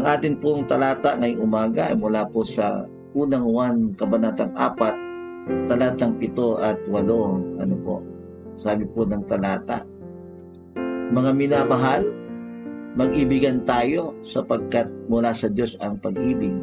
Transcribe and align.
Ang 0.00 0.08
atin 0.08 0.40
pong 0.40 0.64
talata 0.64 1.12
ngayong 1.20 1.44
umaga 1.44 1.92
ay 1.92 1.96
mula 2.00 2.24
po 2.24 2.40
sa 2.40 2.88
unang 3.12 3.44
1, 3.44 4.00
kabanatang 4.00 4.48
4, 4.56 5.68
talatang 5.68 6.16
7 6.16 6.56
at 6.56 6.80
8. 6.88 7.60
Ano 7.60 7.76
po? 7.84 8.00
Sabi 8.56 8.88
po 8.88 9.04
ng 9.04 9.28
talata, 9.28 9.84
Mga 11.12 11.30
minamahal, 11.36 12.08
mag-ibigan 12.96 13.60
tayo 13.68 14.16
sapagkat 14.24 14.88
mula 15.12 15.36
sa 15.36 15.52
Diyos 15.52 15.76
ang 15.84 16.00
pag-ibig. 16.00 16.56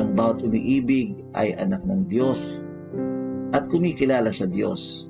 Ang 0.00 0.16
bawat 0.16 0.40
umiibig 0.40 1.12
ay 1.36 1.52
anak 1.60 1.84
ng 1.84 2.08
Diyos 2.08 2.64
at 3.52 3.68
kumikilala 3.68 4.32
sa 4.32 4.48
Diyos. 4.48 5.04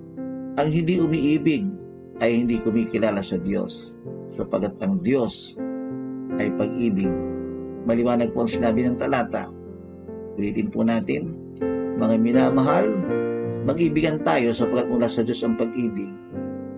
Ang 0.59 0.75
hindi 0.75 0.99
umiibig 0.99 1.71
ay 2.19 2.43
hindi 2.43 2.59
kumikilala 2.59 3.23
sa 3.23 3.39
Diyos 3.39 3.95
sapagkat 4.27 4.75
ang 4.83 4.99
Diyos 5.07 5.63
ay 6.39 6.49
pag-ibig. 6.57 7.11
Maliwanag 7.85 8.31
po 8.33 8.47
ang 8.47 8.53
sinabi 8.53 8.87
ng 8.87 8.97
talata. 8.97 9.51
Ulitin 10.39 10.71
po 10.73 10.87
natin, 10.87 11.35
mga 11.99 12.15
minamahal, 12.17 12.89
mag-ibigan 13.69 14.23
tayo 14.23 14.55
sapagkat 14.55 14.89
mula 14.89 15.09
sa 15.11 15.27
Diyos 15.27 15.43
ang 15.45 15.59
pag-ibig. 15.59 16.09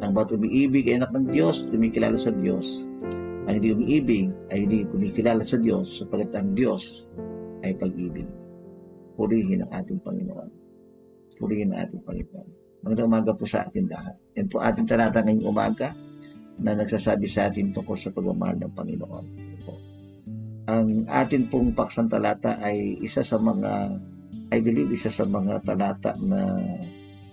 Ang 0.03 0.11
bawat 0.13 0.35
umiibig 0.35 0.91
ay 0.91 1.01
anak 1.01 1.15
ng 1.15 1.31
Diyos, 1.31 1.65
kumikilala 1.71 2.19
sa 2.19 2.35
Diyos. 2.35 2.91
Ang 3.45 3.61
hindi 3.61 3.77
umiibig 3.77 4.29
ay 4.51 4.65
hindi 4.65 4.85
kumikilala 4.89 5.45
sa 5.45 5.61
Diyos 5.61 6.01
sapagkat 6.01 6.33
ang 6.35 6.57
Diyos 6.57 7.09
ay 7.65 7.77
pag-ibig. 7.77 8.29
Purihin 9.15 9.65
ang 9.65 9.71
ating 9.81 10.01
Panginoon. 10.03 10.51
Purihin 11.39 11.73
ang 11.73 11.87
ating 11.87 12.03
Panginoon. 12.03 12.49
Magandang 12.85 13.09
umaga 13.09 13.31
po 13.33 13.49
sa 13.49 13.65
ating 13.65 13.89
lahat. 13.89 14.17
Yan 14.37 14.49
po 14.53 14.61
ating 14.61 14.85
talata 14.85 15.25
ngayong 15.25 15.49
umaga 15.49 15.97
na 16.61 16.77
nagsasabi 16.79 17.27
sa 17.27 17.51
atin 17.51 17.75
tungkol 17.75 17.99
sa 17.99 18.15
pagmamahal 18.15 18.57
ng 18.63 18.75
Panginoon. 18.75 19.27
Ang 20.65 21.05
atin 21.13 21.45
pong 21.53 21.77
paksang 21.77 22.09
talata 22.09 22.57
ay 22.63 22.97
isa 23.05 23.21
sa 23.21 23.37
mga, 23.37 24.01
I 24.49 24.59
believe, 24.65 24.89
isa 24.95 25.13
sa 25.13 25.29
mga 25.29 25.61
talata 25.61 26.17
na 26.17 26.57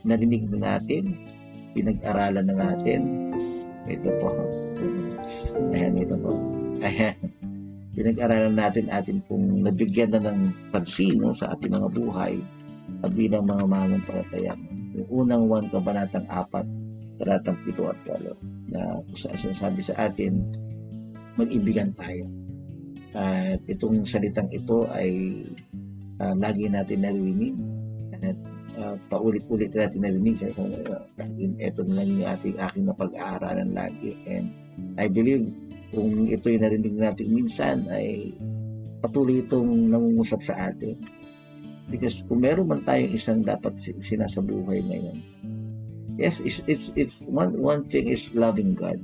narinig 0.04 0.52
na 0.52 0.76
natin, 0.76 1.16
pinag-aralan 1.72 2.44
na 2.50 2.56
natin. 2.60 3.00
Ito 3.88 4.10
po. 4.20 4.30
Ayan, 5.72 5.96
ito 5.96 6.16
po. 6.20 6.36
Ayan. 6.84 7.16
Pinag-aralan 7.96 8.56
natin 8.56 8.92
atin 8.92 9.20
pong 9.24 9.64
nabigyan 9.64 10.12
na 10.12 10.28
ng 10.28 10.72
pansin 10.76 11.20
sa 11.32 11.56
ating 11.56 11.72
mga 11.72 11.88
buhay 11.92 12.36
at 13.00 13.12
bilang 13.16 13.48
mga 13.48 13.64
mananampalataya. 13.64 14.60
Yung 14.92 15.08
unang 15.24 15.48
1 15.48 15.72
kabanatang 15.72 16.28
4, 16.28 17.20
talatang 17.20 17.60
7 17.64 17.96
at 17.96 18.00
8 18.20 18.61
na 18.72 19.04
kung 19.04 19.20
saan 19.20 19.38
sinasabi 19.38 19.82
sa 19.84 20.08
atin, 20.08 20.48
mag-ibigan 21.36 21.92
tayo. 21.94 22.26
At 23.12 23.60
itong 23.68 24.08
salitang 24.08 24.48
ito 24.56 24.88
ay 24.96 25.44
uh, 26.24 26.36
lagi 26.40 26.72
natin 26.72 27.04
narinig 27.04 27.56
at 28.24 28.38
uh, 28.80 28.96
paulit-ulit 29.12 29.76
natin 29.76 30.08
narinig. 30.08 30.40
Sa 30.40 30.48
uh, 30.56 31.04
ito 31.60 31.82
na 31.84 31.94
lang 32.02 32.08
yung 32.16 32.28
ating 32.32 32.56
aking 32.56 32.86
napag-aaralan 32.88 33.76
lagi. 33.76 34.16
And 34.24 34.48
I 34.96 35.12
believe 35.12 35.52
kung 35.92 36.32
ito 36.32 36.48
yung 36.48 36.64
narinig 36.64 36.96
natin 36.96 37.28
minsan 37.36 37.84
ay 37.92 38.32
patuloy 39.04 39.44
itong 39.44 39.92
nangungusap 39.92 40.40
sa 40.40 40.72
atin. 40.72 40.96
Because 41.92 42.24
kung 42.24 42.40
meron 42.40 42.72
man 42.72 42.80
tayong 42.88 43.12
isang 43.12 43.44
dapat 43.44 43.76
sinasabuhay 44.00 44.80
ngayon 44.88 45.20
yes 46.22 46.38
it's 46.46 46.62
it's, 46.70 46.88
it's 46.94 47.18
one 47.26 47.58
one 47.58 47.82
thing 47.90 48.06
is 48.06 48.30
loving 48.38 48.78
God. 48.78 49.02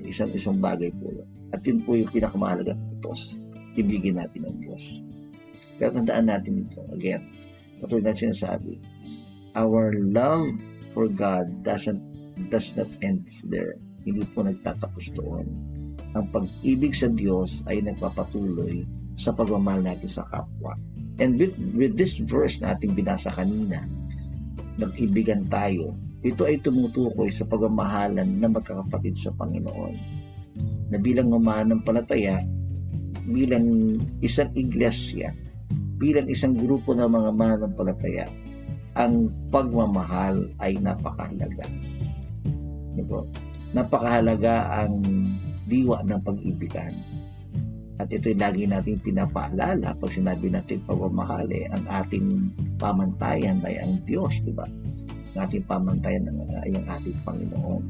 Isang 0.00 0.32
isang 0.32 0.56
bagay 0.56 0.88
po 0.96 1.12
at 1.52 1.60
yun 1.68 1.84
po 1.84 1.92
yung 1.92 2.08
pinakamahalaga 2.08 2.72
utos 2.96 3.44
ibigin 3.76 4.16
natin 4.16 4.48
ng 4.48 4.56
Diyos. 4.64 5.04
Pero 5.76 5.92
tandaan 5.92 6.32
natin 6.32 6.64
ito 6.64 6.80
again 6.96 7.22
patuloy 7.78 8.02
na 8.02 8.16
sinasabi 8.16 8.80
our 9.54 9.94
love 9.94 10.50
for 10.90 11.06
God 11.06 11.62
doesn't 11.62 12.00
does 12.46 12.78
not 12.78 12.86
end 13.02 13.26
there. 13.50 13.74
Hindi 14.06 14.22
po 14.30 14.46
nagtatapos 14.46 15.10
doon. 15.18 15.46
Ang 16.14 16.26
pag-ibig 16.30 16.94
sa 16.94 17.10
Diyos 17.10 17.66
ay 17.66 17.82
nagpapatuloy 17.82 18.86
sa 19.18 19.34
pagmamahal 19.34 19.82
natin 19.82 20.06
sa 20.06 20.22
kapwa. 20.30 20.78
And 21.18 21.34
with, 21.34 21.58
with 21.74 21.98
this 21.98 22.22
verse 22.22 22.62
na 22.62 22.78
ating 22.78 22.94
binasa 22.94 23.34
kanina, 23.34 23.82
nag-ibigan 24.78 25.50
tayo, 25.50 25.98
ito 26.28 26.44
ay 26.44 26.60
tumutukoy 26.60 27.32
sa 27.32 27.48
pagmamahalan 27.48 28.38
ng 28.38 28.52
magkakapatid 28.52 29.16
sa 29.16 29.32
Panginoon. 29.32 29.94
Na 30.92 30.96
bilang 31.00 31.32
palataya, 31.84 32.44
bilang 33.28 33.96
isang 34.20 34.52
iglesia, 34.52 35.32
bilang 35.96 36.28
isang 36.28 36.52
grupo 36.52 36.92
ng 36.92 37.08
mga 37.08 37.30
mananampalataya, 37.32 38.26
ang 38.96 39.30
pagmamahal 39.48 40.52
ay 40.60 40.76
napakahalaga. 40.80 41.64
Diba? 42.98 43.22
Napakahalaga 43.72 44.84
ang 44.84 45.00
diwa 45.68 46.02
ng 46.02 46.20
pag-ibigan. 46.24 46.92
At 47.98 48.14
ito'y 48.14 48.38
lagi 48.38 48.64
natin 48.64 49.02
pinapaalala 49.02 49.94
pag 49.98 50.10
sinabi 50.10 50.50
natin 50.54 50.82
pagmamahali, 50.86 51.66
ang 51.66 51.84
ating 51.90 52.26
pamantayan 52.78 53.58
ay 53.66 53.82
ang 53.82 53.98
Diyos, 54.06 54.38
di 54.42 54.54
ba? 54.54 54.66
Ating 55.36 55.66
pamantayan 55.68 56.28
ay 56.64 56.72
ang 56.72 56.86
ating 56.88 57.18
Panginoon. 57.26 57.82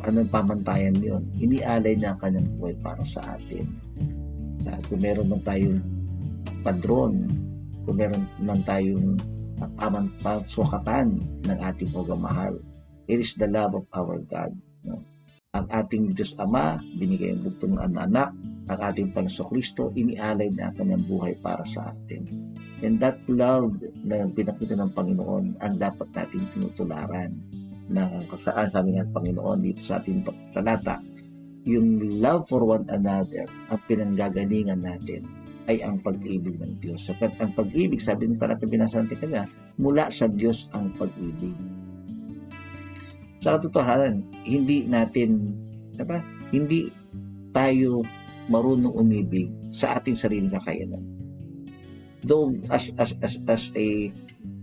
Ano 0.00 0.16
ang 0.24 0.30
pamantayan 0.32 0.96
niyon? 0.96 1.24
Inialay 1.36 1.98
niya 1.98 2.16
ang 2.16 2.20
kanyang 2.20 2.48
buhay 2.56 2.74
para 2.80 3.02
sa 3.04 3.20
atin. 3.36 3.68
At 4.64 4.80
kung 4.88 5.02
meron 5.04 5.28
man 5.28 5.42
tayong 5.44 5.80
padron, 6.64 7.28
kung 7.84 7.96
meron 8.00 8.24
man 8.40 8.60
tayong 8.64 9.16
pamantaswakatan 9.76 11.20
ng 11.44 11.58
ating 11.60 11.92
pagmamahal, 11.92 12.56
it 13.10 13.20
is 13.20 13.36
the 13.36 13.48
love 13.48 13.76
of 13.76 13.84
our 13.92 14.16
God. 14.24 14.52
No? 14.86 15.04
Ang 15.50 15.66
ating 15.66 16.14
Diyos 16.14 16.38
Ama, 16.38 16.78
binigay 16.94 17.34
ang 17.34 17.42
bugtong 17.42 17.74
ng 17.74 17.98
anak, 17.98 18.30
ang 18.70 18.80
ating 18.86 19.10
Panginoon 19.10 19.50
Kristo, 19.50 19.90
inialay 19.98 20.46
na 20.54 20.70
kanyang 20.70 21.02
buhay 21.10 21.34
para 21.42 21.66
sa 21.66 21.90
atin. 21.90 22.54
And 22.86 23.02
that 23.02 23.18
love 23.26 23.74
na 24.06 24.30
pinakita 24.30 24.78
ng 24.78 24.94
Panginoon 24.94 25.58
ang 25.58 25.74
dapat 25.74 26.06
nating 26.14 26.46
tinutularan 26.54 27.34
na 27.90 28.06
kasaan 28.30 28.70
sabi 28.70 28.94
ng 28.94 29.10
Panginoon 29.10 29.58
dito 29.58 29.82
sa 29.82 29.98
ating 29.98 30.22
talata, 30.54 31.02
yung 31.66 32.22
love 32.22 32.46
for 32.46 32.62
one 32.62 32.86
another 32.94 33.44
ang 33.74 33.80
pinanggagalingan 33.90 34.86
natin 34.86 35.26
ay 35.66 35.82
ang 35.82 35.98
pag-ibig 35.98 36.62
ng 36.62 36.78
Diyos. 36.78 37.10
Sapagkat 37.10 37.42
ang 37.42 37.52
pag-ibig, 37.58 37.98
sabi 37.98 38.30
ng 38.30 38.38
talata 38.38 38.70
binasa 38.70 39.02
natin 39.02 39.18
kanya, 39.18 39.44
mula 39.82 40.14
sa 40.14 40.30
Diyos 40.30 40.70
ang 40.78 40.94
pag-ibig 40.94 41.58
sa 43.40 43.56
katotohanan, 43.56 44.20
hindi 44.44 44.84
natin, 44.84 45.56
diba? 45.96 46.20
hindi 46.52 46.92
tayo 47.56 48.04
marunong 48.52 48.92
umibig 48.92 49.48
sa 49.72 49.96
ating 49.96 50.14
sariling 50.14 50.52
kakayanan. 50.52 51.00
Though 52.20 52.52
as, 52.68 52.92
as, 53.00 53.16
as, 53.24 53.40
as 53.48 53.72
a 53.80 54.12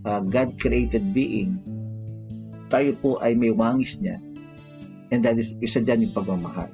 uh, 0.05 0.21
God-created 0.21 1.09
being, 1.09 1.57
tayo 2.69 2.93
po 3.01 3.17
ay 3.17 3.33
may 3.33 3.49
wangis 3.49 3.97
niya. 3.97 4.21
And 5.09 5.25
that 5.25 5.39
is 5.39 5.57
isa 5.63 5.81
dyan 5.81 6.05
yung 6.05 6.15
pagmamahal. 6.15 6.69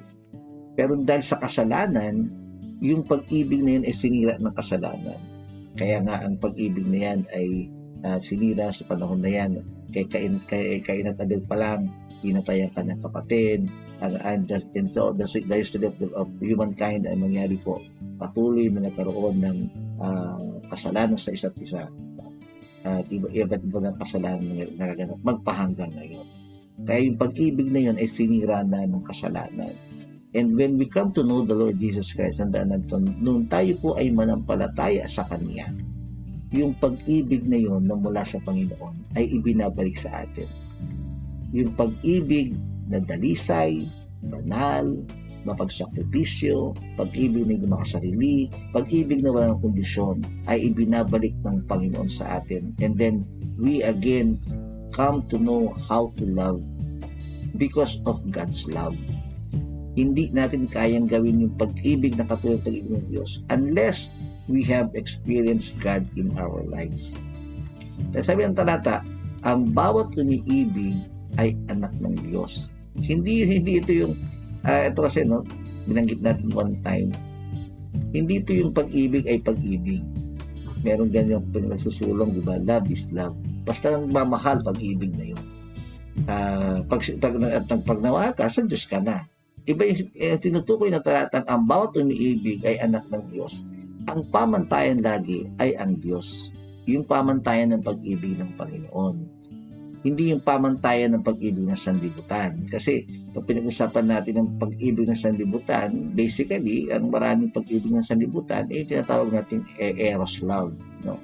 Pero 0.74 0.98
dahil 1.00 1.22
sa 1.22 1.40
kasalanan, 1.40 2.28
yung 2.84 3.06
pag-ibig 3.06 3.62
na 3.62 3.80
yun 3.80 3.84
ay 3.86 3.94
sinira 3.94 4.34
ng 4.36 4.52
kasalanan. 4.52 5.16
Kaya 5.78 6.02
nga 6.04 6.20
ang 6.20 6.36
pag-ibig 6.36 6.84
na 6.84 6.98
yan 7.00 7.20
ay 7.32 7.70
uh, 8.04 8.18
sinira 8.20 8.74
sa 8.74 8.84
panahon 8.84 9.22
na 9.22 9.30
yan 9.30 9.62
kay 9.94 10.04
Kain, 10.10 10.34
kay 10.50 10.82
Kain 10.82 11.06
at 11.06 11.22
pa 11.46 11.56
lang, 11.56 11.86
pinatay 12.24 12.64
ang 12.64 12.72
kanyang 12.72 13.04
kapatid, 13.04 13.68
and, 14.00 14.16
and, 14.24 14.48
and 14.48 14.88
so 14.88 15.12
the, 15.12 15.28
the 15.28 15.56
history 15.60 15.84
of, 15.84 15.92
of 16.16 16.32
humankind 16.40 17.04
ay 17.04 17.12
mangyari 17.12 17.60
po. 17.60 17.84
Patuloy 18.16 18.72
na 18.72 18.88
nagkaroon 18.88 19.44
ng 19.44 19.58
uh, 20.00 20.40
kasalanan 20.72 21.20
sa 21.20 21.36
isa't 21.36 21.52
isa. 21.60 21.84
At 22.84 23.04
uh, 23.04 23.12
iba, 23.12 23.28
iba't 23.28 23.60
iba 23.60 23.78
ng 23.84 23.96
kasalanan 24.00 24.44
na 24.48 24.64
nagaganap 24.80 25.20
magpahanggang 25.20 25.92
ngayon. 25.92 26.26
Kaya 26.88 27.00
yung 27.12 27.18
pag-ibig 27.20 27.68
na 27.68 27.80
yun 27.92 27.96
ay 28.00 28.08
sinira 28.08 28.64
na 28.64 28.88
ng 28.88 29.04
kasalanan. 29.04 29.72
And 30.34 30.58
when 30.58 30.74
we 30.80 30.90
come 30.90 31.14
to 31.14 31.22
know 31.22 31.46
the 31.46 31.54
Lord 31.54 31.78
Jesus 31.78 32.10
Christ, 32.10 32.42
tandaan 32.42 32.74
natin, 32.74 33.06
nung 33.22 33.46
tayo 33.46 33.70
po 33.78 33.88
ay 33.94 34.10
manampalataya 34.10 35.06
sa 35.06 35.22
Kanya, 35.22 35.70
yung 36.54 36.74
pag-ibig 36.78 37.46
na 37.46 37.58
yon 37.58 37.86
na 37.86 37.98
mula 37.98 38.22
sa 38.22 38.38
Panginoon 38.42 39.18
ay 39.18 39.30
ibinabalik 39.30 39.98
sa 39.98 40.26
atin. 40.26 40.46
Yung 41.54 41.70
pag-ibig 41.78 42.58
na 42.90 42.98
dalisay, 42.98 43.86
banal, 44.26 44.98
mapagsakripisyo, 45.46 46.74
pag-ibig 46.98 47.62
na 47.62 47.78
makasarili, 47.78 48.50
pag-ibig 48.74 49.22
na 49.22 49.30
walang 49.30 49.62
kondisyon 49.62 50.20
ay 50.50 50.66
ibinabalik 50.72 51.32
ng 51.46 51.62
Panginoon 51.70 52.10
sa 52.10 52.42
atin. 52.42 52.74
And 52.82 52.98
then 52.98 53.22
we 53.54 53.86
again 53.86 54.42
come 54.90 55.22
to 55.30 55.38
know 55.38 55.70
how 55.86 56.10
to 56.18 56.24
love 56.26 56.58
because 57.54 58.02
of 58.02 58.18
God's 58.34 58.66
love. 58.66 58.98
hindi 59.94 60.30
natin 60.34 60.66
kayang 60.66 61.06
gawin 61.06 61.46
yung 61.46 61.54
pag-ibig 61.54 62.18
na 62.18 62.26
katulad 62.26 62.60
ng 62.62 62.66
pag-ibig 62.66 62.92
ng 62.98 63.06
Diyos 63.06 63.46
unless 63.54 64.10
we 64.50 64.60
have 64.66 64.90
experienced 64.98 65.78
God 65.78 66.02
in 66.18 66.34
our 66.34 66.66
lives. 66.66 67.16
Kaya 68.10 68.26
sabi 68.26 68.42
ng 68.44 68.58
talata, 68.58 69.06
ang 69.46 69.70
bawat 69.70 70.18
umiibig 70.18 70.98
ay 71.38 71.58
anak 71.70 71.92
ng 71.98 72.14
Diyos. 72.26 72.74
Hindi 72.94 73.42
hindi 73.46 73.82
ito 73.82 73.90
yung 73.90 74.14
uh, 74.62 74.82
ito 74.86 75.00
kasi 75.02 75.26
no, 75.26 75.42
binanggit 75.86 76.20
natin 76.22 76.48
one 76.54 76.78
time. 76.82 77.10
Hindi 78.14 78.38
ito 78.38 78.54
yung 78.54 78.70
pag-ibig 78.70 79.26
ay 79.26 79.42
pag-ibig. 79.42 80.02
Meron 80.84 81.10
ganyan 81.10 81.42
pag 81.50 81.64
nagsusulong, 81.66 82.38
di 82.38 82.42
ba? 82.44 82.60
Love 82.60 82.86
is 82.92 83.10
love. 83.10 83.34
Basta 83.64 83.90
nang 83.90 84.12
mamahal, 84.12 84.60
pag-ibig 84.60 85.10
na 85.16 85.32
yun. 85.32 85.44
Uh, 86.28 86.78
pag, 86.86 87.00
pag, 87.18 87.34
pag, 87.66 87.80
pag 87.82 87.98
nawa 88.04 88.30
ka, 88.36 88.46
sa 88.46 88.62
Diyos 88.62 88.86
ka 88.86 89.02
na. 89.02 89.26
Iba 89.64 89.88
yung 89.88 90.12
eh, 90.12 90.36
tinutukoy 90.36 90.92
na 90.92 91.00
talatang 91.00 91.48
ang 91.48 91.64
bawat 91.64 91.96
umiibig 91.96 92.60
ay 92.68 92.76
anak 92.84 93.08
ng 93.08 93.32
Diyos. 93.32 93.64
Ang 94.12 94.28
pamantayan 94.28 95.00
lagi 95.00 95.48
ay 95.56 95.72
ang 95.80 95.96
Diyos. 95.96 96.52
Yung 96.84 97.08
pamantayan 97.08 97.72
ng 97.72 97.80
pag-ibig 97.80 98.36
ng 98.36 98.60
Panginoon 98.60 99.23
hindi 100.04 100.36
yung 100.36 100.44
pamantayan 100.44 101.16
ng 101.16 101.24
pag-ibig 101.24 101.64
ng 101.64 101.80
sanlibutan. 101.80 102.60
Kasi 102.68 103.08
pag 103.32 103.48
pinag-usapan 103.48 104.04
natin 104.12 104.36
ng 104.36 104.48
pag-ibig 104.60 105.08
ng 105.08 105.16
sanlibutan, 105.16 106.12
basically, 106.12 106.92
ang 106.92 107.08
maraming 107.08 107.48
pag-ibig 107.48 107.88
ng 107.88 108.04
sanlibutan, 108.04 108.68
eh, 108.68 108.84
tinatawag 108.84 109.32
natin 109.32 109.64
eh, 109.80 109.96
eros 110.12 110.44
love. 110.44 110.76
No? 111.08 111.16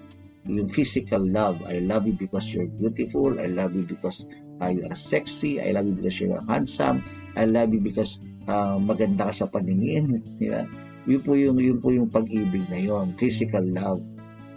Yung 0.48 0.72
physical 0.72 1.20
love. 1.20 1.60
I 1.68 1.84
love 1.84 2.08
you 2.08 2.16
because 2.16 2.56
you're 2.56 2.72
beautiful. 2.80 3.36
I 3.36 3.52
love 3.52 3.76
you 3.76 3.84
because 3.84 4.24
uh, 4.64 4.72
you 4.72 4.88
are 4.88 4.96
sexy. 4.96 5.60
I 5.60 5.76
love 5.76 5.84
you 5.84 6.00
because 6.00 6.16
you're 6.16 6.40
handsome. 6.48 7.04
I 7.36 7.44
love 7.44 7.76
you 7.76 7.84
because 7.84 8.24
uh, 8.48 8.80
maganda 8.80 9.28
ka 9.28 9.44
sa 9.44 9.46
paningin. 9.52 10.24
Di 10.40 10.48
ba? 10.48 10.64
Yun 11.04 11.20
po 11.20 11.36
yung, 11.36 11.60
yun 11.60 11.84
po 11.84 11.92
yung 11.92 12.08
pag-ibig 12.08 12.64
na 12.72 12.80
yon 12.80 13.12
physical 13.20 13.64
love. 13.76 14.00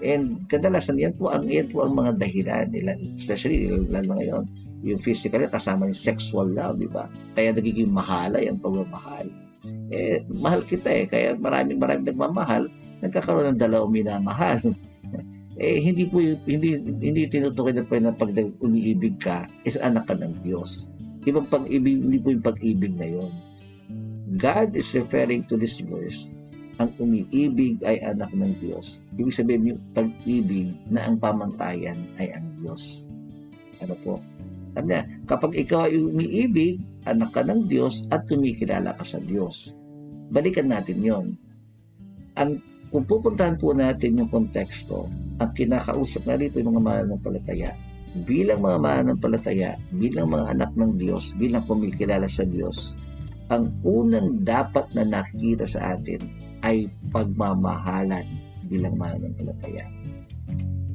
And 0.04 0.44
kadalasan 0.52 1.00
yan 1.00 1.16
po 1.16 1.32
ang 1.32 1.48
yan 1.48 1.72
po 1.72 1.88
ang 1.88 1.96
mga 1.96 2.20
dahilan 2.20 2.68
nila, 2.76 3.00
especially 3.16 3.72
lalo 3.88 4.20
ngayon, 4.20 4.44
yung 4.84 5.00
physical 5.00 5.48
kasama 5.48 5.88
yung 5.88 5.96
sexual 5.96 6.52
love, 6.52 6.76
di 6.76 6.92
ba? 6.92 7.08
Kaya 7.40 7.56
nagiging 7.56 7.88
mahalay 7.88 8.52
ang 8.52 8.60
pagmamahal. 8.60 9.32
Eh, 9.96 10.20
mahal 10.28 10.60
kita 10.68 10.92
eh, 10.92 11.06
kaya 11.08 11.40
maraming 11.40 11.80
maraming 11.80 12.12
nagmamahal, 12.12 12.68
nagkakaroon 13.00 13.56
ng 13.56 13.62
dalawang 13.64 13.96
minamahal. 13.96 14.60
eh, 15.64 15.80
hindi 15.80 16.04
po 16.12 16.20
hindi 16.20 16.84
hindi 16.84 17.24
tinutukoy 17.32 17.72
na 17.72 17.88
po 17.88 17.96
na 17.96 18.12
pag 18.12 18.36
umiibig 18.60 19.24
ka 19.24 19.48
is 19.64 19.80
anak 19.80 20.12
ka 20.12 20.20
ng 20.20 20.44
Diyos. 20.44 20.92
Ibang 21.24 21.48
pag-ibig, 21.48 22.04
hindi 22.04 22.20
po 22.20 22.36
yung 22.36 22.44
pag-ibig 22.44 23.00
na 23.00 23.08
yon. 23.08 23.32
God 24.36 24.76
is 24.76 24.92
referring 24.92 25.48
to 25.48 25.56
this 25.56 25.80
verse 25.80 26.28
ang 26.82 26.90
umiibig 26.98 27.78
ay 27.86 28.02
anak 28.02 28.34
ng 28.34 28.54
Diyos. 28.58 29.06
Ibig 29.14 29.36
sabihin 29.36 29.70
yung 29.76 29.82
pag-ibig 29.94 30.74
na 30.90 31.06
ang 31.06 31.22
pamantayan 31.22 31.98
ay 32.18 32.34
ang 32.34 32.46
Diyos. 32.58 33.06
Ano 33.86 33.94
po? 34.02 34.14
Sabi 34.74 34.98
kapag 35.30 35.54
ikaw 35.54 35.86
ay 35.86 36.02
umiibig, 36.02 36.82
anak 37.06 37.36
ka 37.36 37.46
ng 37.46 37.70
Diyos 37.70 38.10
at 38.10 38.26
kumikilala 38.26 38.98
ka 38.98 39.06
sa 39.06 39.22
Diyos. 39.22 39.78
Balikan 40.34 40.74
natin 40.74 40.98
yon. 41.04 41.26
Ang, 42.42 42.58
kung 42.90 43.06
pupuntahan 43.06 43.62
po 43.62 43.78
natin 43.78 44.18
yung 44.18 44.32
konteksto, 44.34 45.06
ang 45.38 45.54
kinakausap 45.54 46.26
na 46.26 46.42
dito 46.42 46.58
yung 46.58 46.74
mga 46.74 46.82
mananampalataya, 46.82 47.70
bilang 48.26 48.66
mga 48.66 48.78
mananampalataya, 48.82 49.78
bilang 49.94 50.34
mga 50.34 50.58
anak 50.58 50.72
ng 50.74 50.98
Diyos, 50.98 51.38
bilang 51.38 51.62
kumikilala 51.70 52.26
sa 52.26 52.42
Diyos, 52.50 52.98
ang 53.54 53.70
unang 53.86 54.42
dapat 54.42 54.90
na 54.98 55.06
nakikita 55.06 55.70
sa 55.70 55.94
atin 55.94 56.22
ay 56.64 56.88
pagmamahalan 57.12 58.26
bilang 58.72 58.96
mananampalataya. 58.96 59.86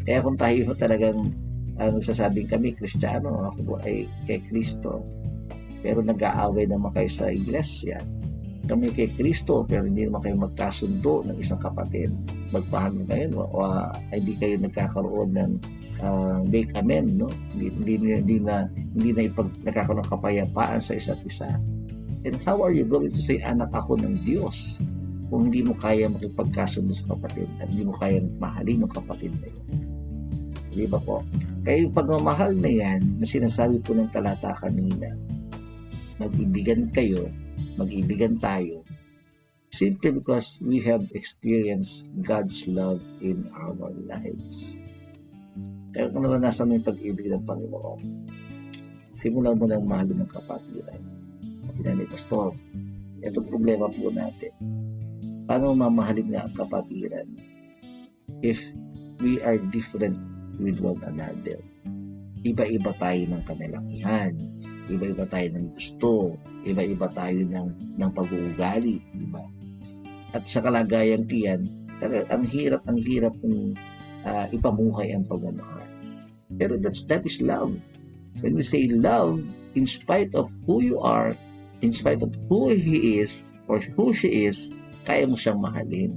Kaya 0.08 0.18
kung 0.24 0.40
tayo 0.40 0.72
talagang 0.72 1.30
uh, 1.76 1.90
nagsasabing 1.92 2.48
kami, 2.48 2.72
Kristiyano, 2.72 3.44
ako 3.52 3.58
po 3.64 3.74
ay 3.84 4.08
kay 4.24 4.40
Kristo, 4.48 5.04
pero 5.84 6.00
nag-aaway 6.00 6.66
naman 6.66 6.90
kayo 6.96 7.10
sa 7.12 7.28
iglesia, 7.28 8.00
kami 8.68 8.92
kay 8.92 9.08
Kristo, 9.16 9.64
pero 9.64 9.88
hindi 9.88 10.04
naman 10.04 10.20
kayo 10.20 10.36
magkasundo 10.36 11.24
ng 11.24 11.36
isang 11.40 11.60
kapatid. 11.60 12.12
Magpahangin 12.52 13.06
kayo, 13.08 13.48
o 13.48 13.64
uh, 13.64 13.88
hindi 14.12 14.36
kayo 14.36 14.60
nagkakaroon 14.60 15.32
ng 15.36 15.52
uh, 16.04 16.44
make 16.44 16.72
amen, 16.76 17.16
no? 17.16 17.32
Hindi, 17.56 17.72
hindi, 17.80 17.92
hindi 18.20 18.36
na, 18.44 18.68
hindi 18.96 19.10
na 19.16 19.22
ipag, 19.24 19.48
nagkakaroon 19.64 20.04
ng 20.04 20.12
kapayapaan 20.12 20.80
sa 20.84 20.96
isa't 20.96 21.20
isa. 21.24 21.48
And 22.28 22.36
how 22.44 22.60
are 22.60 22.74
you 22.74 22.84
going 22.84 23.08
to 23.08 23.22
say, 23.22 23.40
anak 23.40 23.72
ako 23.72 23.96
ng 24.04 24.20
Diyos? 24.20 24.84
Kung 25.28 25.48
hindi 25.48 25.60
mo 25.60 25.76
kaya 25.76 26.08
makipagkasundo 26.08 26.92
sa 26.96 27.12
kapatid 27.12 27.48
at 27.60 27.68
hindi 27.68 27.84
mo 27.84 27.92
kaya 27.92 28.24
mahalin 28.40 28.84
ng 28.84 28.92
kapatid 28.92 29.32
na 29.38 29.48
yun. 29.48 29.68
Di 30.72 30.88
ba 30.88 30.96
po? 31.00 31.20
Kaya 31.64 31.84
yung 31.84 31.92
pagmamahal 31.92 32.56
na 32.56 32.70
yan, 32.72 33.00
na 33.20 33.26
sinasabi 33.28 33.76
po 33.84 33.92
ng 33.92 34.08
talata 34.08 34.56
kanina, 34.56 35.12
mag-ibigan 36.16 36.88
kayo, 36.96 37.28
mag-ibigan 37.76 38.40
tayo, 38.40 38.80
simply 39.68 40.16
because 40.16 40.56
we 40.64 40.80
have 40.80 41.04
experienced 41.12 42.08
God's 42.24 42.64
love 42.64 43.04
in 43.20 43.44
our 43.52 43.92
lives. 44.08 44.80
Kaya 45.92 46.08
kung 46.08 46.24
naranasan 46.24 46.72
mo 46.72 46.80
yung 46.80 46.88
pag-ibig 46.88 47.28
ng 47.28 47.44
Panginoon, 47.44 48.00
simulan 49.12 49.60
mo 49.60 49.68
ng 49.68 49.84
mahalin 49.84 50.24
ng 50.24 50.30
kapatiran. 50.30 51.02
Sabi 51.68 51.80
na 51.84 52.00
ni 52.00 52.06
Pastor, 52.08 52.56
ito 53.18 53.42
problema 53.44 53.90
po 53.92 54.08
natin 54.14 54.87
paano 55.48 55.72
mamahalin 55.72 56.28
nga 56.36 56.44
ang 56.44 56.52
kapatiran 56.52 57.28
if 58.44 58.60
we 59.24 59.40
are 59.40 59.56
different 59.72 60.20
with 60.60 60.76
one 60.84 61.00
another? 61.08 61.56
Iba-iba 62.44 62.92
tayo 63.00 63.24
ng 63.32 63.42
kanalakihan, 63.48 64.36
iba-iba 64.92 65.24
tayo 65.26 65.48
ng 65.56 65.66
gusto, 65.72 66.36
iba-iba 66.68 67.08
tayo 67.16 67.40
ng, 67.42 67.96
ng 67.96 68.10
pag-uugali, 68.12 69.00
di 69.00 69.26
ba? 69.32 69.42
At 70.36 70.44
sa 70.44 70.60
kalagayan 70.60 71.24
kiyan, 71.24 71.66
ang 72.04 72.44
hirap, 72.46 72.84
ang 72.86 73.00
hirap 73.00 73.34
ng 73.42 73.74
uh, 74.28 74.46
ipamuhay 74.54 75.16
ang 75.16 75.26
pagmamahal. 75.26 75.88
Pero 76.60 76.78
that's, 76.78 77.02
that 77.10 77.26
is 77.26 77.42
love. 77.42 77.74
When 78.38 78.54
we 78.54 78.62
say 78.62 78.86
love, 78.86 79.42
in 79.74 79.88
spite 79.88 80.36
of 80.38 80.46
who 80.68 80.78
you 80.78 81.02
are, 81.02 81.34
in 81.82 81.90
spite 81.90 82.22
of 82.22 82.30
who 82.46 82.70
he 82.70 83.18
is 83.18 83.42
or 83.66 83.82
who 83.98 84.14
she 84.14 84.46
is, 84.46 84.70
kaya 85.08 85.24
mo 85.24 85.40
siyang 85.40 85.56
mahalin. 85.56 86.12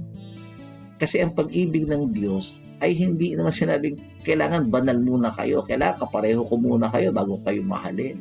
Kasi 1.00 1.24
ang 1.24 1.32
pag-ibig 1.32 1.88
ng 1.88 2.12
Diyos 2.12 2.60
ay 2.84 2.92
hindi 2.92 3.32
naman 3.32 3.50
sinabing 3.50 3.96
kailangan 4.22 4.68
banal 4.68 5.00
muna 5.00 5.32
kayo, 5.32 5.64
kailangan 5.64 6.04
kapareho 6.04 6.44
ko 6.44 6.54
muna 6.60 6.92
kayo 6.92 7.08
bago 7.08 7.40
kayo 7.40 7.64
mahalin. 7.64 8.20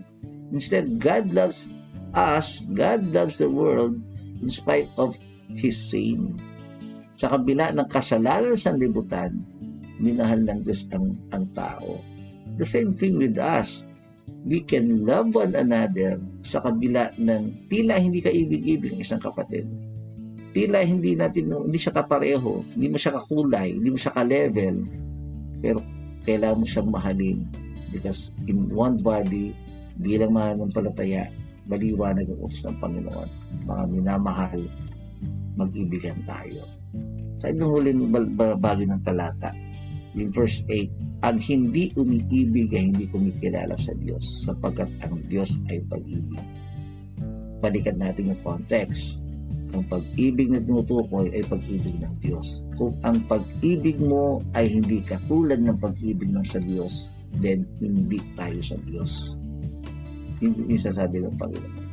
Instead, 0.55 0.95
God 0.95 1.29
loves 1.35 1.75
us, 2.15 2.63
God 2.71 3.03
loves 3.11 3.35
the 3.35 3.51
world 3.51 3.99
in 4.39 4.47
spite 4.47 4.87
of 4.95 5.19
His 5.51 5.75
sin. 5.75 6.39
Sa 7.19 7.35
kabila 7.35 7.75
ng 7.75 7.85
kasalanan 7.91 8.55
sa 8.57 8.73
libutan, 8.73 9.43
minahal 10.01 10.41
ng 10.41 10.65
Diyos 10.65 10.87
ang, 10.95 11.13
ang 11.35 11.45
tao. 11.53 12.01
The 12.57 12.65
same 12.65 12.95
thing 12.97 13.19
with 13.19 13.37
us. 13.37 13.85
We 14.41 14.65
can 14.65 15.05
love 15.05 15.37
one 15.37 15.53
another 15.53 16.17
sa 16.41 16.65
kabila 16.65 17.13
ng 17.21 17.69
tila 17.69 18.01
hindi 18.01 18.25
ka 18.25 18.33
ibig-ibig 18.33 18.97
ng 18.97 19.05
isang 19.05 19.21
kapatid 19.21 19.69
tila 20.51 20.83
hindi 20.83 21.15
natin, 21.15 21.51
hindi 21.51 21.79
siya 21.79 21.95
kapareho, 21.95 22.63
hindi 22.75 22.91
mo 22.91 22.97
siya 22.99 23.15
kakulay, 23.15 23.75
hindi 23.75 23.89
mo 23.91 23.97
siya 23.99 24.15
ka-level, 24.15 24.75
pero 25.63 25.79
kailangan 26.27 26.59
mo 26.59 26.65
siyang 26.67 26.89
mahalin 26.91 27.39
because 27.91 28.31
in 28.47 28.67
one 28.71 28.99
body, 28.99 29.55
bilang 29.99 30.35
mananampalataya, 30.35 31.27
maliwanag 31.67 32.27
ang 32.27 32.39
utos 32.39 32.63
ng 32.63 32.77
Panginoon. 32.79 33.29
Mga 33.67 33.83
minamahal, 33.91 34.61
mag-ibigan 35.59 36.19
tayo. 36.23 36.63
Sa 37.39 37.51
ibang 37.51 37.71
huling 37.71 38.11
bagay 38.59 38.87
ng 38.87 39.01
talata, 39.03 39.51
in 40.15 40.31
verse 40.31 40.63
8, 40.67 41.27
ang 41.27 41.37
hindi 41.37 41.93
umiibig 41.99 42.73
ay 42.73 42.91
hindi 42.91 43.05
kumikilala 43.11 43.77
sa 43.77 43.93
Diyos 43.93 44.47
sapagkat 44.47 44.89
ang 45.05 45.21
Diyos 45.29 45.61
ay 45.69 45.83
pag-ibig. 45.85 46.43
Balikan 47.61 48.01
natin 48.01 48.33
yung 48.33 48.41
context 48.41 49.21
ang 49.71 49.83
pag-ibig 49.87 50.51
na 50.51 50.59
tinutukoy 50.59 51.31
ay 51.31 51.43
pag-ibig 51.47 51.95
ng 51.99 52.13
Diyos. 52.19 52.63
Kung 52.75 52.95
ang 53.07 53.19
pag-ibig 53.27 53.97
mo 53.99 54.43
ay 54.55 54.67
hindi 54.67 54.99
katulad 55.03 55.59
ng 55.63 55.79
pag-ibig 55.79 56.31
ng 56.31 56.43
sa 56.43 56.59
Diyos, 56.59 57.11
then 57.39 57.63
hindi 57.79 58.19
tayo 58.35 58.59
sa 58.59 58.75
Diyos. 58.83 59.39
Hindi 60.43 60.75
yung 60.75 60.83
sasabi 60.83 61.23
ng 61.23 61.37
Panginoon. 61.39 61.85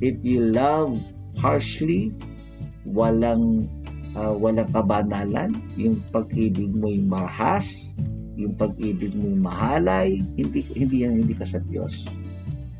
If 0.00 0.16
you 0.24 0.48
love 0.52 0.96
harshly, 1.38 2.14
walang 2.88 3.68
uh, 4.16 4.34
walang 4.34 4.70
kabanalan, 4.70 5.50
yung 5.76 6.00
pag-ibig 6.14 6.70
mo'y 6.70 7.02
mahas, 7.02 7.92
yung 8.38 8.54
pag-ibig 8.54 9.12
mo'y 9.14 9.36
mahalay, 9.36 10.22
hindi 10.38 10.64
hindi 10.72 11.04
yan 11.04 11.24
hindi 11.24 11.34
ka 11.34 11.46
sa 11.46 11.60
Diyos. 11.62 12.08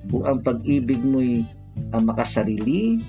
Kung 0.08 0.24
ang 0.24 0.38
pag-ibig 0.40 1.00
mo'y 1.02 1.42
uh, 1.92 2.02
makasarili, 2.02 3.02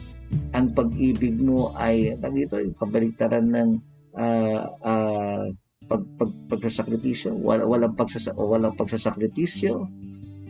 ang 0.56 0.72
pag-ibig 0.72 1.36
mo 1.40 1.76
ay 1.76 2.16
dito 2.32 2.60
yung 2.60 2.76
kabaligtaran 2.76 3.48
ng 3.52 3.70
ah 4.16 4.64
ah, 4.82 5.46
pag, 5.86 6.02
pag 6.18 6.32
pagsasakripisyo. 6.50 7.38
Wala 7.38 7.68
walang 7.68 7.94
pagsasa 7.94 8.34
walang 8.34 8.74
pagsasakripisyo. 8.74 9.86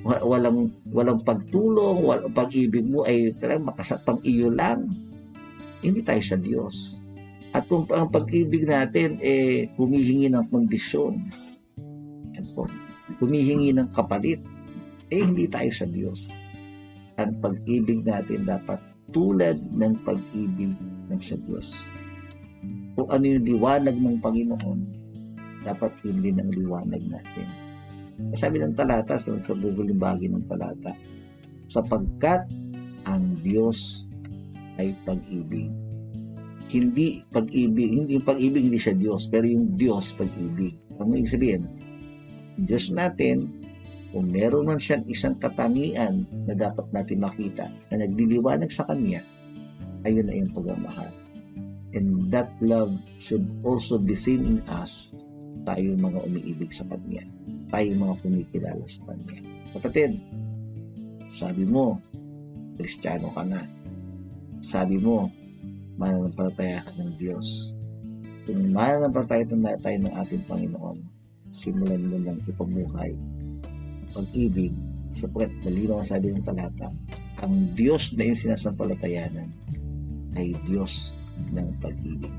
Wa- 0.05 0.23
walang 0.23 0.71
walang 0.89 1.21
pagtulong. 1.25 2.05
Walang 2.05 2.31
pag-ibig 2.31 2.87
mo 2.87 3.03
ay 3.03 3.35
talagang 3.35 3.67
makasapang 3.67 4.21
iyo 4.23 4.47
lang. 4.53 4.87
Hindi 5.83 6.01
tayo 6.01 6.21
sa 6.23 6.37
Diyos. 6.39 7.01
At 7.55 7.67
kung 7.71 7.87
ang 7.91 8.11
pag-ibig 8.11 8.67
natin 8.67 9.19
eh 9.19 9.71
humihingi 9.79 10.31
ng 10.31 10.45
kondisyon. 10.51 11.19
Humihingi 13.19 13.71
ng 13.75 13.89
kapalit. 13.95 14.43
Eh 15.11 15.23
hindi 15.23 15.47
tayo 15.47 15.71
sa 15.71 15.87
Diyos. 15.87 16.35
Ang 17.15 17.39
pag-ibig 17.39 18.03
natin 18.03 18.43
dapat 18.43 18.94
tulad 19.15 19.55
ng 19.71 19.95
pag-ibig 20.03 20.75
ng 21.07 21.21
sa 21.23 21.39
Diyos. 21.39 21.79
Kung 22.99 23.07
ano 23.07 23.23
yung 23.23 23.47
liwanag 23.47 23.95
ng 23.95 24.19
Panginoon 24.19 24.79
dapat 25.63 25.95
yun 26.03 26.19
din 26.19 26.37
ang 26.37 26.51
liwanag 26.51 27.01
natin. 27.07 27.47
Sabi 28.35 28.59
ng 28.59 28.75
talata 28.75 29.15
sa, 29.15 29.33
sa 29.39 29.55
bubuling 29.55 29.97
bahagi 29.97 30.27
ng 30.27 30.45
talata 30.45 30.91
sapagkat 31.71 32.45
ang 33.07 33.39
Diyos 33.41 34.05
ay 34.77 34.93
pag-ibig. 35.07 35.71
Hindi 36.69 37.23
pag-ibig 37.31 37.89
hindi 37.95 38.19
yung 38.19 38.27
pag-ibig 38.27 38.67
hindi 38.67 38.79
siya 38.79 38.93
Diyos 38.99 39.31
pero 39.31 39.47
yung 39.47 39.79
Diyos 39.79 40.11
pag-ibig. 40.13 40.75
Ano 40.99 41.15
yung 41.15 41.27
sabihin? 41.27 41.63
Diyos 42.59 42.91
natin 42.91 43.64
kung 44.15 44.31
meron 44.31 44.63
man 44.63 44.79
siyang 44.79 45.03
isang 45.11 45.35
katangian 45.35 46.23
na 46.47 46.55
dapat 46.55 46.87
natin 46.95 47.19
makita 47.19 47.67
na 47.91 47.99
nagliliwanag 47.99 48.71
sa 48.71 48.87
Kanya 48.87 49.19
ayun 50.07 50.23
na 50.23 50.39
yung 50.39 50.55
pagmamahal. 50.55 51.11
And 51.91 52.31
that 52.31 52.47
love 52.63 52.95
should 53.19 53.43
also 53.59 53.99
be 53.99 54.15
seen 54.15 54.47
in 54.47 54.59
us. 54.71 55.11
Tayo 55.67 55.99
mga 55.99 56.23
umiibig 56.23 56.71
sa 56.71 56.87
Kanya. 56.87 57.27
Tayo 57.67 57.91
mga 57.91 58.15
kumikilala 58.23 58.85
sa 58.87 59.03
Kanya. 59.11 59.35
Kapatid 59.75 60.15
sabi 61.27 61.67
mo 61.67 61.99
Kristiyano 62.79 63.27
ka 63.35 63.43
na. 63.43 63.67
Sabi 64.63 64.95
mo 64.95 65.27
mananampalataya 65.99 66.87
ka 66.87 66.95
ng 67.03 67.19
Diyos. 67.19 67.75
Kung 68.47 68.71
mananampalataya 68.71 69.43
tayo 69.83 69.97
ng 70.07 70.13
ating 70.15 70.47
Panginoon 70.47 71.03
simulan 71.55 72.03
mo 72.03 72.19
lang 72.19 72.39
ipamuhay 72.43 73.15
pag-ibig 74.15 74.71
sapagkat 75.11 75.51
malinaw 75.67 75.99
ang 76.01 76.07
sabi 76.07 76.31
ng 76.31 76.45
talata 76.47 76.89
ang 77.43 77.53
Diyos 77.75 78.15
na 78.15 78.31
yung 78.31 78.39
sinasampalatayanan 78.39 79.51
ay 80.39 80.55
Diyos 80.63 81.19
ng 81.51 81.67
pag-ibig. 81.83 82.31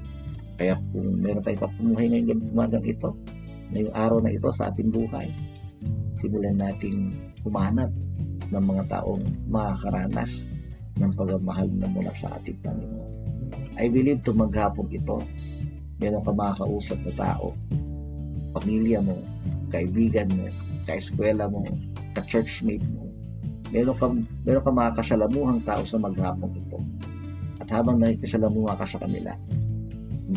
Kaya 0.56 0.80
kung 0.90 1.20
meron 1.20 1.44
tayong 1.44 1.68
papumuhay 1.68 2.08
ngayong 2.08 2.42
umagang 2.48 2.84
ito 2.88 3.12
ngayong 3.76 3.92
araw 3.92 4.18
na 4.24 4.32
ito 4.32 4.48
sa 4.56 4.72
ating 4.72 4.88
buhay 4.88 5.28
simulan 6.16 6.56
nating 6.56 7.12
humanap 7.44 7.92
ng 8.48 8.64
mga 8.64 8.88
taong 8.88 9.20
makakaranas 9.52 10.48
ng 10.96 11.12
pagmamahal 11.12 11.68
na 11.76 11.88
mula 11.92 12.08
sa 12.16 12.32
ating 12.40 12.56
Panginoon. 12.64 13.12
I 13.76 13.92
believe 13.92 14.24
to 14.24 14.32
maghapon 14.32 14.88
ito. 14.88 15.20
Meron 16.00 16.24
ka 16.24 16.32
makakausap 16.32 16.96
na 17.04 17.12
tao 17.12 17.52
pamilya 18.56 19.04
mo 19.04 19.20
kaibigan 19.68 20.24
mo 20.32 20.48
ka-eskwela 20.86 21.50
mo, 21.50 21.66
ka-churchmate 22.14 22.86
mo. 22.94 23.10
Meron 23.74 23.96
ka, 23.98 24.06
meron 24.46 24.62
ka 24.62 24.70
mga 24.70 24.92
kasalamuhang 24.94 25.60
tao 25.66 25.82
sa 25.82 25.98
maghapong 25.98 26.54
ito. 26.54 26.78
At 27.58 27.68
habang 27.74 27.98
nakikisalamuha 27.98 28.78
ka 28.78 28.86
sa 28.86 29.02
kanila, 29.02 29.34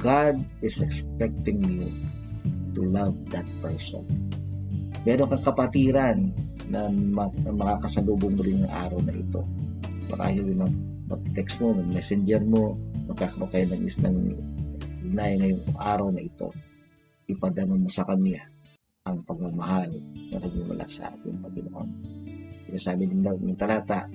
God 0.02 0.42
is 0.66 0.82
expecting 0.82 1.62
you 1.62 1.86
to 2.74 2.82
love 2.90 3.14
that 3.30 3.46
person. 3.62 4.04
Meron 5.06 5.30
kang 5.30 5.46
kapatiran 5.46 6.18
na, 6.74 6.90
ma- 6.90 7.34
na 7.46 7.54
mo 7.54 8.42
rin 8.42 8.66
ng 8.66 8.74
araw 8.74 9.00
na 9.06 9.14
ito. 9.14 9.46
Marahil 10.10 10.58
mag, 10.58 10.74
mag-text 11.06 11.62
mo, 11.62 11.78
mag-messenger 11.78 12.42
mo, 12.42 12.78
magkakaroon 13.06 13.50
kayo 13.54 13.66
ng 13.70 13.82
isang 13.86 14.18
ugnayan 15.06 15.38
ngayong 15.42 15.64
araw 15.78 16.10
na 16.10 16.22
ito. 16.26 16.50
Ipadama 17.30 17.78
mo 17.78 17.90
sa 17.90 18.06
kanya 18.06 18.42
ang 19.10 19.26
pagmamahal 19.26 19.90
na 20.30 20.38
nagmumula 20.38 20.86
sa 20.86 21.10
ating 21.10 21.42
Panginoon. 21.42 21.90
Sinasabi 22.70 23.10
din 23.10 23.26
daw 23.26 23.34
ng 23.34 23.58
talata, 23.58 24.06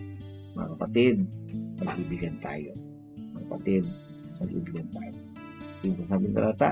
mga 0.54 0.68
kapatid, 0.78 1.16
mag-ibigan 1.82 2.38
tayo. 2.38 2.70
Mga 3.34 3.42
kapatid, 3.50 3.82
mag-ibigan 4.38 4.88
tayo. 4.94 5.14
Yung 5.82 6.06
sabi 6.06 6.30
ng 6.30 6.36
talata, 6.38 6.70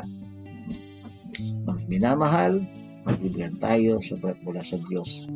mga 1.67 1.81
minamahal, 1.91 2.63
mag-ibigan 3.03 3.59
tayo 3.59 3.99
sabat 3.99 4.39
mula 4.47 4.63
sa 4.63 4.79
Diyos 4.87 5.27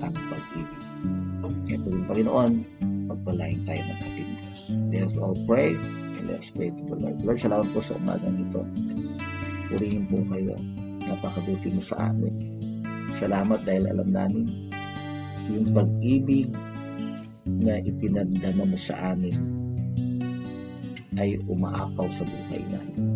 ang 0.00 0.16
pag-ibig. 0.16 0.82
Kaya 1.68 1.78
po 1.84 1.88
yung 1.92 2.08
Panginoon, 2.08 2.52
pagpalain 3.12 3.60
tayo 3.68 3.82
ng 3.84 3.98
ating 4.08 4.30
Diyos. 4.40 4.60
Let 4.88 5.02
us 5.04 5.16
all 5.20 5.36
pray 5.44 5.76
and 6.16 6.24
let 6.24 6.40
us 6.40 6.48
pray 6.48 6.72
to 6.72 6.82
the 6.88 6.96
Lord. 6.96 7.20
Lord, 7.20 7.38
salamat 7.38 7.68
po 7.76 7.84
sa 7.84 7.94
umagang 8.00 8.40
ito. 8.40 8.64
Purihin 9.68 10.08
po 10.08 10.18
kayo 10.32 10.56
napakabuti 11.10 11.74
mo 11.74 11.82
sa 11.82 12.14
amin. 12.14 12.32
Salamat 13.10 13.66
dahil 13.66 13.90
alam 13.90 14.08
namin 14.14 14.70
yung 15.50 15.74
pag-ibig 15.74 16.54
na 17.44 17.82
ipinagdama 17.82 18.70
mo 18.70 18.78
sa 18.78 19.14
amin 19.14 19.34
ay 21.18 21.36
umaapaw 21.50 22.06
sa 22.08 22.22
buhay 22.22 22.62
namin. 22.70 23.09